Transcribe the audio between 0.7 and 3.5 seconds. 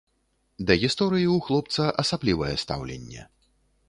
гісторыі ў хлопца асаблівае стаўленне.